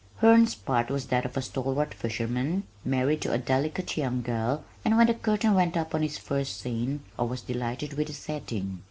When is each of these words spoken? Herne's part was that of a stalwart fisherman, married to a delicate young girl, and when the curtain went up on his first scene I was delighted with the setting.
Herne's 0.17 0.55
part 0.55 0.89
was 0.89 1.05
that 1.09 1.25
of 1.25 1.37
a 1.37 1.43
stalwart 1.43 1.93
fisherman, 1.93 2.63
married 2.83 3.21
to 3.21 3.31
a 3.33 3.37
delicate 3.37 3.97
young 3.97 4.23
girl, 4.23 4.63
and 4.83 4.97
when 4.97 5.05
the 5.05 5.13
curtain 5.13 5.53
went 5.53 5.77
up 5.77 5.93
on 5.93 6.01
his 6.01 6.17
first 6.17 6.59
scene 6.59 7.01
I 7.19 7.21
was 7.21 7.41
delighted 7.41 7.93
with 7.93 8.07
the 8.07 8.13
setting. 8.13 8.79